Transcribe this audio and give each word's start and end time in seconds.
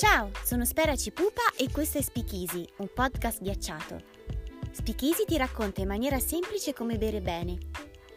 Ciao, 0.00 0.30
sono 0.42 0.64
Spera 0.64 0.96
Cipupa 0.96 1.42
e 1.58 1.70
questo 1.70 1.98
è 1.98 2.00
Speakeasy, 2.00 2.66
un 2.78 2.88
podcast 2.90 3.42
ghiacciato. 3.42 4.00
Speakeasy 4.70 5.26
ti 5.26 5.36
racconta 5.36 5.82
in 5.82 5.88
maniera 5.88 6.18
semplice 6.18 6.72
come 6.72 6.96
bere 6.96 7.20
bene. 7.20 7.58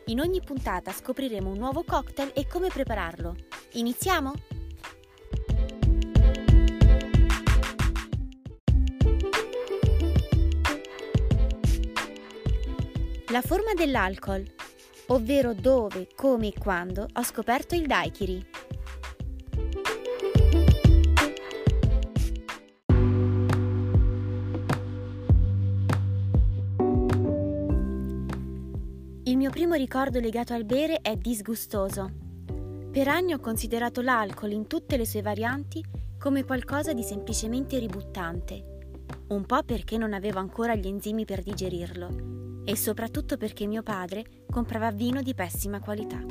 In 0.06 0.22
ogni 0.22 0.40
puntata 0.40 0.94
scopriremo 0.94 1.50
un 1.50 1.58
nuovo 1.58 1.84
cocktail 1.84 2.32
e 2.34 2.48
come 2.48 2.70
prepararlo. 2.70 3.36
Iniziamo? 3.74 4.32
La 13.28 13.42
forma 13.42 13.74
dell'alcol, 13.76 14.50
ovvero 15.08 15.54
dove, 15.54 16.08
come 16.16 16.48
e 16.48 16.54
quando 16.58 17.08
ho 17.12 17.24
scoperto 17.24 17.76
il 17.76 17.88
daiquiri. 17.88 18.72
Primo 29.54 29.76
ricordo 29.76 30.20
legato 30.20 30.56
al 30.56 30.66
bere 30.66 30.98
è 31.02 31.16
disgustoso. 31.16 32.10
Per 32.92 33.08
anni 33.08 33.34
ho 33.34 33.40
considerato 33.40 34.02
l'alcol 34.02 34.52
in 34.52 34.66
tutte 34.66 34.98
le 34.98 35.06
sue 35.06 35.22
varianti 35.22 35.86
come 36.18 36.44
qualcosa 36.44 36.92
di 36.92 37.04
semplicemente 37.04 37.78
ributtante, 37.78 38.80
un 39.28 39.46
po' 39.46 39.62
perché 39.62 39.96
non 40.00 40.14
avevo 40.14 40.40
ancora 40.40 40.74
gli 40.74 40.88
enzimi 40.88 41.24
per 41.24 41.44
digerirlo 41.44 42.64
e 42.66 42.76
soprattutto 42.76 43.38
perché 43.38 43.68
mio 43.68 43.84
padre 43.84 44.24
comprava 44.50 44.90
vino 44.90 45.22
di 45.22 45.36
pessima 45.36 45.80
qualità. 45.80 46.26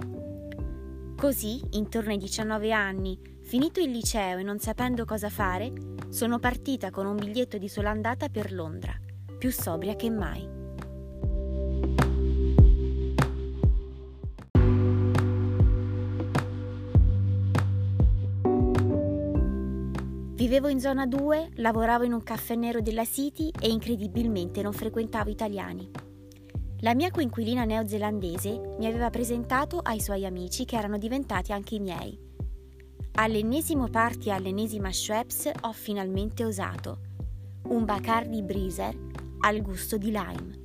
Così, 1.16 1.60
intorno 1.74 2.10
ai 2.10 2.18
19 2.18 2.72
anni, 2.72 3.16
finito 3.42 3.78
il 3.78 3.92
liceo 3.92 4.38
e 4.38 4.42
non 4.42 4.58
sapendo 4.58 5.04
cosa 5.04 5.28
fare, 5.28 5.72
sono 6.08 6.40
partita 6.40 6.90
con 6.90 7.06
un 7.06 7.14
biglietto 7.14 7.56
di 7.56 7.68
sola 7.68 7.90
andata 7.90 8.28
per 8.28 8.52
Londra, 8.52 8.92
più 9.38 9.52
sobria 9.52 9.94
che 9.94 10.10
mai. 10.10 10.61
Vivevo 20.52 20.68
in 20.68 20.80
zona 20.80 21.06
2, 21.06 21.52
lavoravo 21.54 22.04
in 22.04 22.12
un 22.12 22.22
caffè 22.22 22.54
nero 22.56 22.82
della 22.82 23.06
City 23.06 23.50
e 23.58 23.70
incredibilmente 23.70 24.60
non 24.60 24.74
frequentavo 24.74 25.30
italiani. 25.30 25.90
La 26.80 26.94
mia 26.94 27.10
coinquilina 27.10 27.64
neozelandese 27.64 28.74
mi 28.78 28.84
aveva 28.84 29.08
presentato 29.08 29.78
ai 29.78 29.98
suoi 29.98 30.26
amici 30.26 30.66
che 30.66 30.76
erano 30.76 30.98
diventati 30.98 31.52
anche 31.52 31.76
i 31.76 31.80
miei. 31.80 32.18
All'ennesimo 33.12 33.88
party 33.88 34.28
e 34.28 34.32
all'ennesima 34.32 34.92
Schweppes 34.92 35.50
ho 35.62 35.72
finalmente 35.72 36.44
osato. 36.44 36.98
Un 37.68 37.86
Bacardi 37.86 38.42
Breezer 38.42 38.94
al 39.40 39.62
gusto 39.62 39.96
di 39.96 40.10
lime. 40.10 40.60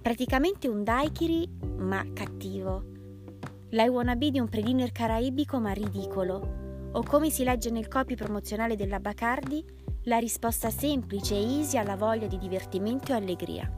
Praticamente 0.00 0.68
un 0.68 0.84
daiquiri, 0.84 1.46
ma 1.76 2.02
cattivo. 2.14 2.84
La 3.72 3.84
wannabe 3.84 4.30
di 4.30 4.40
un 4.40 4.48
pre-dinner 4.48 4.90
caraibico 4.90 5.60
ma 5.60 5.72
ridicolo. 5.72 6.59
O 6.92 7.04
come 7.04 7.30
si 7.30 7.44
legge 7.44 7.70
nel 7.70 7.86
copy 7.86 8.16
promozionale 8.16 8.74
della 8.74 8.98
Bacardi, 8.98 9.64
la 10.04 10.18
risposta 10.18 10.70
semplice 10.70 11.34
e 11.34 11.58
easy 11.58 11.76
alla 11.76 11.94
voglia 11.96 12.26
di 12.26 12.36
divertimento 12.36 13.12
e 13.12 13.14
allegria. 13.14 13.70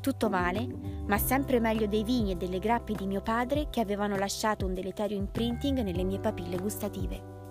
Tutto 0.00 0.28
male, 0.28 0.66
ma 1.06 1.16
sempre 1.16 1.60
meglio 1.60 1.86
dei 1.86 2.02
vini 2.02 2.32
e 2.32 2.34
delle 2.34 2.58
grappe 2.58 2.94
di 2.94 3.06
mio 3.06 3.20
padre 3.20 3.68
che 3.70 3.80
avevano 3.80 4.16
lasciato 4.16 4.66
un 4.66 4.74
deleterio 4.74 5.16
imprinting 5.16 5.78
nelle 5.80 6.02
mie 6.02 6.18
papille 6.18 6.56
gustative. 6.56 7.41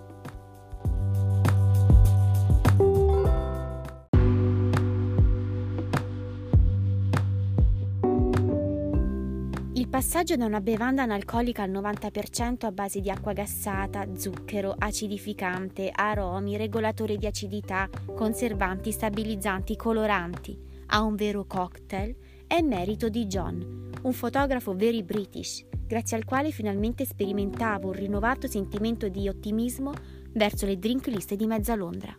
Passaggio 9.92 10.36
da 10.36 10.46
una 10.46 10.62
bevanda 10.62 11.02
analcolica 11.02 11.64
al 11.64 11.70
90% 11.70 12.64
a 12.64 12.72
base 12.72 13.02
di 13.02 13.10
acqua 13.10 13.34
gassata, 13.34 14.06
zucchero, 14.16 14.74
acidificante, 14.78 15.90
aromi, 15.94 16.56
regolatore 16.56 17.18
di 17.18 17.26
acidità, 17.26 17.90
conservanti, 18.14 18.90
stabilizzanti, 18.90 19.76
coloranti, 19.76 20.58
a 20.86 21.02
un 21.02 21.14
vero 21.14 21.44
cocktail 21.44 22.16
è 22.46 22.62
merito 22.62 23.10
di 23.10 23.26
John, 23.26 23.90
un 24.00 24.12
fotografo 24.14 24.74
very 24.74 25.02
British, 25.02 25.62
grazie 25.86 26.16
al 26.16 26.24
quale 26.24 26.52
finalmente 26.52 27.04
sperimentavo 27.04 27.88
un 27.88 27.92
rinnovato 27.92 28.46
sentimento 28.46 29.08
di 29.08 29.28
ottimismo 29.28 29.92
verso 30.32 30.64
le 30.64 30.78
drink 30.78 31.08
list 31.08 31.34
di 31.34 31.46
mezza 31.46 31.74
Londra. 31.74 32.14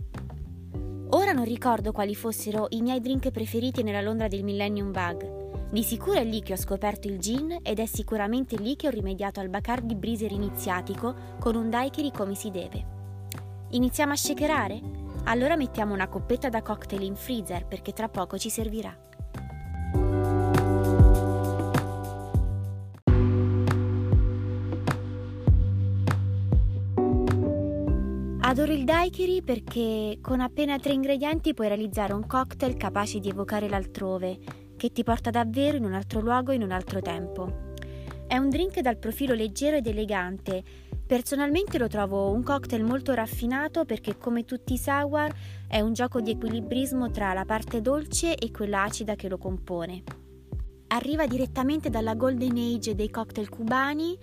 Ora 1.09 1.31
non 1.31 1.43
ricordo 1.43 1.91
quali 1.91 2.13
fossero 2.13 2.67
i 2.69 2.83
miei 2.83 2.99
drink 2.99 3.31
preferiti 3.31 3.81
nella 3.81 4.01
Londra 4.01 4.27
del 4.27 4.43
Millennium 4.43 4.91
Bug. 4.91 5.42
Di 5.73 5.81
sicuro 5.81 6.19
è 6.19 6.23
lì 6.23 6.43
che 6.43 6.53
ho 6.53 6.55
scoperto 6.55 7.07
il 7.07 7.17
gin 7.17 7.57
ed 7.63 7.79
è 7.79 7.87
sicuramente 7.87 8.57
lì 8.57 8.75
che 8.75 8.85
ho 8.85 8.91
rimediato 8.91 9.39
al 9.39 9.49
Bacardi 9.49 9.95
Breezer 9.95 10.31
iniziatico 10.31 11.15
con 11.39 11.55
un 11.55 11.71
daiquiri 11.71 12.11
come 12.11 12.35
si 12.35 12.51
deve. 12.51 12.85
Iniziamo 13.71 14.11
a 14.11 14.15
shakerare? 14.15 14.79
Allora 15.23 15.55
mettiamo 15.55 15.95
una 15.95 16.07
coppetta 16.07 16.49
da 16.49 16.61
cocktail 16.61 17.01
in 17.01 17.15
freezer 17.15 17.65
perché 17.65 17.91
tra 17.91 18.07
poco 18.07 18.37
ci 18.37 18.51
servirà. 18.51 18.95
Adoro 28.41 28.71
il 28.71 28.83
daiquiri 28.83 29.41
perché 29.41 30.19
con 30.21 30.39
appena 30.39 30.77
tre 30.77 30.93
ingredienti 30.93 31.55
puoi 31.55 31.69
realizzare 31.69 32.13
un 32.13 32.27
cocktail 32.27 32.77
capace 32.77 33.19
di 33.19 33.29
evocare 33.29 33.67
l'altrove, 33.67 34.37
che 34.83 34.91
ti 34.91 35.03
porta 35.03 35.29
davvero 35.29 35.77
in 35.77 35.85
un 35.85 35.93
altro 35.93 36.19
luogo 36.19 36.51
e 36.51 36.55
in 36.55 36.61
un 36.61 36.71
altro 36.71 36.99
tempo. 36.99 37.71
È 38.27 38.35
un 38.35 38.49
drink 38.49 38.81
dal 38.81 38.97
profilo 38.97 39.33
leggero 39.33 39.77
ed 39.77 39.87
elegante. 39.87 40.61
Personalmente 41.07 41.77
lo 41.77 41.87
trovo 41.87 42.33
un 42.33 42.43
cocktail 42.43 42.83
molto 42.83 43.13
raffinato 43.13 43.85
perché 43.85 44.17
come 44.17 44.43
tutti 44.43 44.73
i 44.73 44.77
sour 44.77 45.33
è 45.69 45.79
un 45.79 45.93
gioco 45.93 46.19
di 46.19 46.31
equilibrismo 46.31 47.11
tra 47.11 47.31
la 47.31 47.45
parte 47.45 47.79
dolce 47.79 48.35
e 48.35 48.51
quella 48.51 48.83
acida 48.83 49.15
che 49.15 49.29
lo 49.29 49.37
compone. 49.37 50.03
Arriva 50.87 51.27
direttamente 51.27 51.89
dalla 51.89 52.15
golden 52.15 52.57
age 52.57 52.93
dei 52.93 53.09
cocktail 53.09 53.47
cubani 53.47 54.17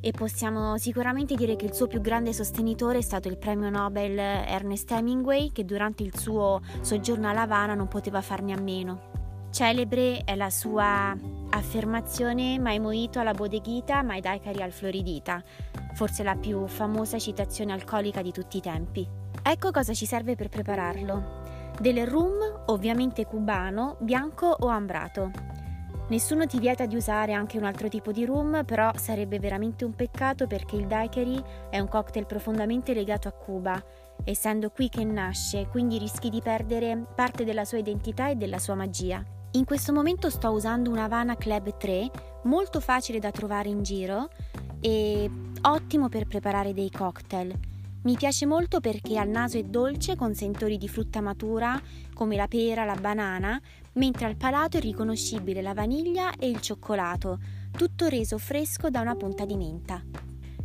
e 0.00 0.10
possiamo 0.10 0.76
sicuramente 0.76 1.36
dire 1.36 1.54
che 1.54 1.66
il 1.66 1.72
suo 1.72 1.86
più 1.86 2.00
grande 2.00 2.32
sostenitore 2.32 2.98
è 2.98 3.02
stato 3.02 3.28
il 3.28 3.38
premio 3.38 3.70
Nobel 3.70 4.18
Ernest 4.18 4.90
Hemingway 4.90 5.52
che 5.52 5.64
durante 5.64 6.02
il 6.02 6.18
suo 6.18 6.62
soggiorno 6.80 7.28
a 7.28 7.32
La 7.32 7.42
Habana 7.42 7.74
non 7.74 7.86
poteva 7.86 8.20
farne 8.20 8.52
a 8.52 8.60
meno. 8.60 9.09
Celebre 9.50 10.22
è 10.24 10.36
la 10.36 10.50
sua 10.50 11.16
affermazione 11.50 12.58
mai 12.58 12.78
moito 12.78 13.18
alla 13.18 13.32
bodeghita, 13.34 14.02
mai 14.02 14.20
daiquiri 14.20 14.62
al 14.62 14.72
floridita, 14.72 15.42
forse 15.94 16.22
la 16.22 16.36
più 16.36 16.66
famosa 16.66 17.18
citazione 17.18 17.72
alcolica 17.72 18.22
di 18.22 18.32
tutti 18.32 18.58
i 18.58 18.62
tempi. 18.62 19.06
Ecco 19.42 19.70
cosa 19.70 19.92
ci 19.92 20.06
serve 20.06 20.36
per 20.36 20.48
prepararlo. 20.48 21.72
Del 21.78 22.06
rum, 22.06 22.36
ovviamente 22.66 23.26
cubano, 23.26 23.96
bianco 24.00 24.46
o 24.46 24.66
ambrato 24.68 25.30
Nessuno 26.10 26.44
ti 26.46 26.58
vieta 26.58 26.86
di 26.86 26.96
usare 26.96 27.34
anche 27.34 27.56
un 27.56 27.62
altro 27.62 27.88
tipo 27.88 28.10
di 28.10 28.24
rum, 28.24 28.64
però 28.64 28.90
sarebbe 28.96 29.38
veramente 29.38 29.84
un 29.84 29.94
peccato 29.94 30.48
perché 30.48 30.74
il 30.74 30.88
daiquiri 30.88 31.40
è 31.70 31.78
un 31.78 31.86
cocktail 31.86 32.26
profondamente 32.26 32.92
legato 32.92 33.28
a 33.28 33.32
Cuba, 33.32 33.80
essendo 34.24 34.70
qui 34.70 34.88
che 34.88 35.04
nasce, 35.04 35.68
quindi 35.70 35.98
rischi 35.98 36.28
di 36.28 36.40
perdere 36.42 37.06
parte 37.14 37.44
della 37.44 37.64
sua 37.64 37.78
identità 37.78 38.28
e 38.28 38.34
della 38.34 38.58
sua 38.58 38.74
magia. 38.74 39.24
In 39.54 39.64
questo 39.64 39.92
momento 39.92 40.30
sto 40.30 40.50
usando 40.50 40.90
una 40.90 41.04
Havana 41.04 41.34
Club 41.34 41.76
3, 41.76 42.10
molto 42.44 42.78
facile 42.78 43.18
da 43.18 43.32
trovare 43.32 43.68
in 43.68 43.82
giro 43.82 44.28
e 44.78 45.28
ottimo 45.62 46.08
per 46.08 46.28
preparare 46.28 46.72
dei 46.72 46.88
cocktail. 46.88 47.58
Mi 48.02 48.14
piace 48.14 48.46
molto 48.46 48.78
perché 48.78 49.18
al 49.18 49.28
naso 49.28 49.58
è 49.58 49.64
dolce 49.64 50.14
con 50.14 50.34
sentori 50.34 50.78
di 50.78 50.88
frutta 50.88 51.20
matura 51.20 51.80
come 52.14 52.36
la 52.36 52.46
pera, 52.46 52.84
la 52.84 52.94
banana, 52.94 53.60
mentre 53.94 54.26
al 54.26 54.36
palato 54.36 54.76
è 54.76 54.80
riconoscibile 54.80 55.62
la 55.62 55.74
vaniglia 55.74 56.32
e 56.36 56.48
il 56.48 56.60
cioccolato, 56.60 57.40
tutto 57.76 58.06
reso 58.06 58.38
fresco 58.38 58.88
da 58.88 59.00
una 59.00 59.16
punta 59.16 59.44
di 59.44 59.56
menta. 59.56 60.00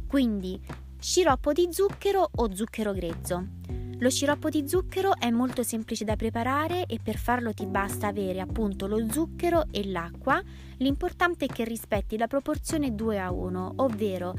Quindi 0.07 0.61
sciroppo 0.99 1.53
di 1.53 1.69
zucchero 1.71 2.29
o 2.35 2.53
zucchero 2.53 2.93
grezzo. 2.93 3.64
Lo 3.99 4.09
sciroppo 4.09 4.49
di 4.49 4.67
zucchero 4.67 5.17
è 5.17 5.29
molto 5.29 5.63
semplice 5.63 6.03
da 6.03 6.17
preparare 6.17 6.85
e 6.85 6.99
per 7.01 7.15
farlo 7.15 7.53
ti 7.53 7.65
basta 7.65 8.07
avere 8.07 8.41
appunto 8.41 8.87
lo 8.87 9.09
zucchero 9.09 9.67
e 9.71 9.89
l'acqua. 9.89 10.41
L'importante 10.77 11.45
è 11.45 11.47
che 11.47 11.63
rispetti 11.63 12.17
la 12.17 12.27
proporzione 12.27 12.93
2 12.93 13.19
a 13.19 13.31
1, 13.31 13.73
ovvero 13.77 14.35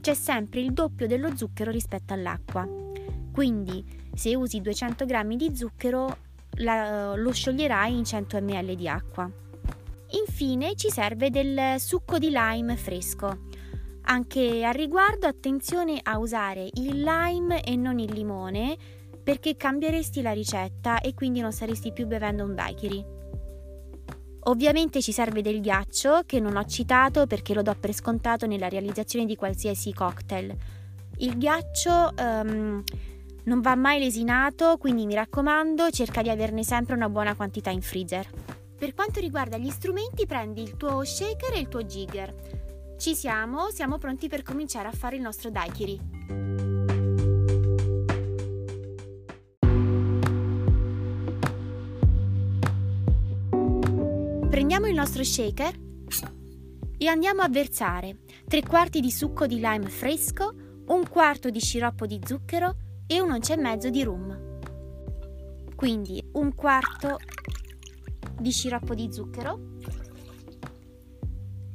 c'è 0.00 0.14
sempre 0.14 0.60
il 0.60 0.72
doppio 0.72 1.08
dello 1.08 1.36
zucchero 1.36 1.72
rispetto 1.72 2.12
all'acqua. 2.12 2.68
Quindi 3.32 3.84
se 4.14 4.36
usi 4.36 4.60
200 4.60 5.04
g 5.06 5.36
di 5.36 5.56
zucchero 5.56 6.16
la, 6.58 7.16
lo 7.16 7.32
scioglierai 7.32 7.96
in 7.96 8.04
100 8.04 8.40
ml 8.40 8.74
di 8.76 8.88
acqua. 8.88 9.28
Infine 10.10 10.76
ci 10.76 10.88
serve 10.88 11.30
del 11.30 11.80
succo 11.80 12.18
di 12.18 12.30
lime 12.30 12.76
fresco. 12.76 13.46
Anche 14.06 14.64
al 14.64 14.74
riguardo 14.74 15.26
attenzione 15.26 15.98
a 16.02 16.18
usare 16.18 16.68
il 16.74 17.02
lime 17.02 17.62
e 17.62 17.74
non 17.76 17.98
il 17.98 18.12
limone 18.12 18.76
perché 19.22 19.56
cambieresti 19.56 20.20
la 20.20 20.32
ricetta 20.32 21.00
e 21.00 21.14
quindi 21.14 21.40
non 21.40 21.52
saresti 21.52 21.92
più 21.92 22.06
bevendo 22.06 22.44
un 22.44 22.54
daiquiri. 22.54 23.04
Ovviamente 24.46 25.00
ci 25.00 25.12
serve 25.12 25.40
del 25.40 25.62
ghiaccio 25.62 26.22
che 26.26 26.38
non 26.38 26.56
ho 26.56 26.64
citato 26.66 27.26
perché 27.26 27.54
lo 27.54 27.62
do 27.62 27.74
per 27.80 27.94
scontato 27.94 28.46
nella 28.46 28.68
realizzazione 28.68 29.24
di 29.24 29.36
qualsiasi 29.36 29.94
cocktail. 29.94 30.54
Il 31.18 31.38
ghiaccio 31.38 32.12
um, 32.18 32.82
non 33.44 33.60
va 33.62 33.74
mai 33.74 34.00
lesinato, 34.00 34.76
quindi 34.76 35.06
mi 35.06 35.14
raccomando 35.14 35.90
cerca 35.90 36.20
di 36.20 36.28
averne 36.28 36.62
sempre 36.62 36.94
una 36.94 37.08
buona 37.08 37.34
quantità 37.34 37.70
in 37.70 37.80
freezer. 37.80 38.28
Per 38.76 38.92
quanto 38.92 39.20
riguarda 39.20 39.56
gli 39.56 39.70
strumenti 39.70 40.26
prendi 40.26 40.60
il 40.60 40.76
tuo 40.76 41.02
shaker 41.04 41.54
e 41.54 41.60
il 41.60 41.68
tuo 41.68 41.82
jigger. 41.82 42.53
Ci 43.04 43.14
siamo, 43.14 43.68
siamo 43.68 43.98
pronti 43.98 44.28
per 44.28 44.40
cominciare 44.40 44.88
a 44.88 44.90
fare 44.90 45.16
il 45.16 45.20
nostro 45.20 45.50
daiquiri. 45.50 46.00
Prendiamo 54.48 54.86
il 54.86 54.94
nostro 54.94 55.22
shaker 55.22 55.78
e 56.96 57.06
andiamo 57.06 57.42
a 57.42 57.48
versare 57.50 58.20
3 58.48 58.62
quarti 58.62 59.00
di 59.00 59.10
succo 59.10 59.46
di 59.46 59.56
lime 59.56 59.90
fresco, 59.90 60.54
un 60.86 61.06
quarto 61.06 61.50
di 61.50 61.60
sciroppo 61.60 62.06
di 62.06 62.18
zucchero 62.24 62.74
e 63.06 63.20
un'oncia 63.20 63.52
e 63.52 63.58
mezzo 63.58 63.90
di 63.90 64.02
rum. 64.02 64.60
Quindi 65.76 66.26
un 66.32 66.54
quarto 66.54 67.18
di 68.40 68.50
sciroppo 68.50 68.94
di 68.94 69.12
zucchero, 69.12 69.73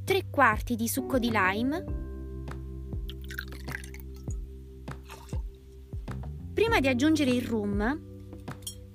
3 0.09 0.31
quarti 0.31 0.75
di 0.75 0.87
succo 0.87 1.19
di 1.19 1.29
lime, 1.31 1.85
Prima 6.51 6.79
di 6.79 6.87
aggiungere 6.87 7.29
il 7.29 7.43
rum, 7.43 8.01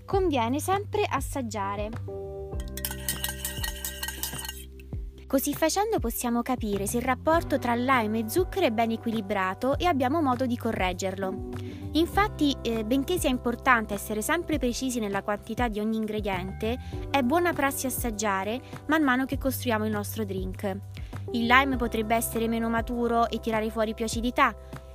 conviene 0.04 0.58
sempre 0.58 1.04
assaggiare 1.08 1.90
Così 5.34 5.52
facendo 5.52 5.98
possiamo 5.98 6.42
capire 6.42 6.86
se 6.86 6.98
il 6.98 7.02
rapporto 7.02 7.58
tra 7.58 7.74
lime 7.74 8.20
e 8.20 8.28
zucchero 8.28 8.66
è 8.66 8.70
ben 8.70 8.92
equilibrato 8.92 9.76
e 9.78 9.86
abbiamo 9.86 10.22
modo 10.22 10.46
di 10.46 10.56
correggerlo. 10.56 11.48
Infatti, 11.94 12.56
eh, 12.62 12.84
benché 12.84 13.18
sia 13.18 13.30
importante 13.30 13.94
essere 13.94 14.22
sempre 14.22 14.58
precisi 14.58 15.00
nella 15.00 15.24
quantità 15.24 15.66
di 15.66 15.80
ogni 15.80 15.96
ingrediente, 15.96 16.78
è 17.10 17.22
buona 17.22 17.52
prassi 17.52 17.86
assaggiare 17.86 18.60
man 18.86 19.02
mano 19.02 19.24
che 19.24 19.38
costruiamo 19.38 19.84
il 19.86 19.90
nostro 19.90 20.24
drink. 20.24 20.76
Il 21.32 21.46
lime 21.46 21.76
potrebbe 21.76 22.14
essere 22.14 22.48
meno 22.48 22.68
maturo 22.68 23.28
e 23.28 23.40
tirare 23.40 23.70
fuori 23.70 23.94
più 23.94 24.04
acidità. 24.04 24.54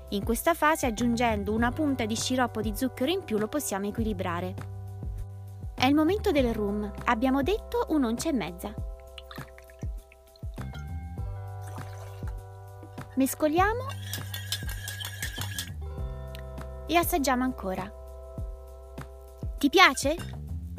In 0.10 0.24
questa 0.24 0.54
fase, 0.54 0.86
aggiungendo 0.86 1.54
una 1.54 1.72
punta 1.72 2.06
di 2.06 2.16
sciroppo 2.16 2.62
di 2.62 2.72
zucchero 2.76 3.12
in 3.12 3.24
più, 3.24 3.38
lo 3.38 3.48
possiamo 3.48 3.88
equilibrare. 3.88 4.56
È 5.76 5.86
il 5.86 5.96
momento 5.96 6.32
del 6.32 6.54
rum. 6.54 6.92
Abbiamo 7.06 7.42
detto 7.42 7.86
un'oncia 7.90 8.30
e 8.30 8.34
mezza. 8.34 8.74
Mescoliamo 13.16 13.86
e 16.88 16.96
assaggiamo 16.96 17.44
ancora. 17.44 17.90
Ti 19.58 19.70
piace? 19.70 20.16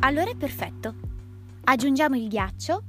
Allora 0.00 0.31
è 0.31 0.37
perfetto. 0.37 0.94
Aggiungiamo 1.64 2.17
il 2.17 2.29
ghiaccio 2.29 2.82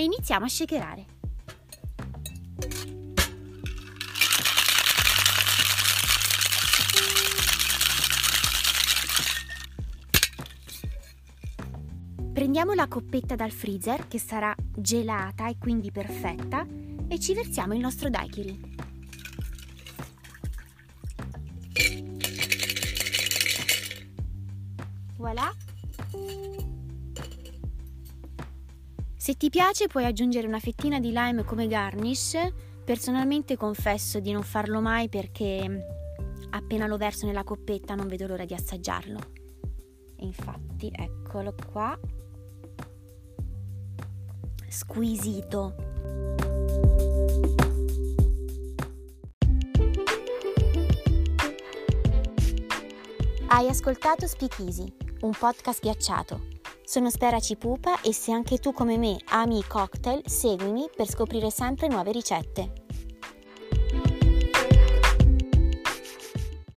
e 0.00 0.04
iniziamo 0.04 0.46
a 0.46 0.48
shakerare. 0.48 1.04
Prendiamo 12.32 12.72
la 12.72 12.88
coppetta 12.88 13.36
dal 13.36 13.50
freezer 13.50 14.08
che 14.08 14.18
sarà 14.18 14.54
gelata 14.74 15.48
e 15.48 15.58
quindi 15.58 15.90
perfetta 15.92 16.66
e 17.06 17.20
ci 17.20 17.34
versiamo 17.34 17.74
il 17.74 17.80
nostro 17.80 18.08
daiquiri. 18.08 18.78
Voilà! 25.16 25.52
Se 29.30 29.36
ti 29.36 29.48
piace 29.48 29.86
puoi 29.86 30.06
aggiungere 30.06 30.48
una 30.48 30.58
fettina 30.58 30.98
di 30.98 31.12
lime 31.12 31.44
come 31.44 31.68
garnish. 31.68 32.36
Personalmente 32.84 33.56
confesso 33.56 34.18
di 34.18 34.32
non 34.32 34.42
farlo 34.42 34.80
mai 34.80 35.08
perché 35.08 35.86
appena 36.50 36.88
lo 36.88 36.96
verso 36.96 37.26
nella 37.26 37.44
coppetta 37.44 37.94
non 37.94 38.08
vedo 38.08 38.26
l'ora 38.26 38.44
di 38.44 38.54
assaggiarlo. 38.54 39.20
Infatti, 40.16 40.90
eccolo 40.92 41.54
qua 41.70 41.96
squisito. 44.66 45.76
Hai 53.46 53.68
ascoltato 53.68 54.26
Speakeasy, 54.26 54.92
un 55.20 55.30
podcast 55.38 55.80
ghiacciato. 55.80 56.59
Sono 56.90 57.08
Spera 57.08 57.38
Cipupa 57.38 58.00
e 58.00 58.12
se 58.12 58.32
anche 58.32 58.58
tu 58.58 58.72
come 58.72 58.98
me 58.98 59.16
ami 59.28 59.58
i 59.58 59.64
cocktail, 59.64 60.22
seguimi 60.26 60.90
per 60.92 61.08
scoprire 61.08 61.48
sempre 61.48 61.86
nuove 61.86 62.10
ricette. 62.10 62.79